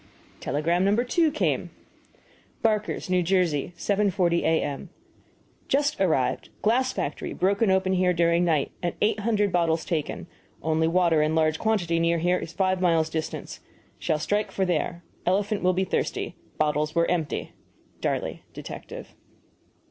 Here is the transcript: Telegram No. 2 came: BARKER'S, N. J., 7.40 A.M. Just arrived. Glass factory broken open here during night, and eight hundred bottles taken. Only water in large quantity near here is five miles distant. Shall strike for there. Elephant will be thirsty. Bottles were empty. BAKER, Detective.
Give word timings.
Telegram 0.39 0.83
No. 0.83 0.95
2 0.95 1.31
came: 1.31 1.69
BARKER'S, 2.63 3.11
N. 3.11 3.23
J., 3.23 3.43
7.40 3.77 4.41
A.M. 4.41 4.89
Just 5.67 6.01
arrived. 6.01 6.49
Glass 6.63 6.91
factory 6.91 7.33
broken 7.33 7.69
open 7.69 7.93
here 7.93 8.11
during 8.11 8.43
night, 8.43 8.71
and 8.81 8.95
eight 8.99 9.19
hundred 9.19 9.51
bottles 9.51 9.85
taken. 9.85 10.25
Only 10.63 10.87
water 10.87 11.21
in 11.21 11.35
large 11.35 11.59
quantity 11.59 11.99
near 11.99 12.17
here 12.17 12.39
is 12.39 12.51
five 12.51 12.81
miles 12.81 13.11
distant. 13.11 13.59
Shall 13.99 14.17
strike 14.17 14.51
for 14.51 14.65
there. 14.65 15.03
Elephant 15.27 15.61
will 15.61 15.71
be 15.73 15.83
thirsty. 15.83 16.35
Bottles 16.57 16.95
were 16.95 17.05
empty. 17.05 17.53
BAKER, 18.01 18.39
Detective. 18.53 19.13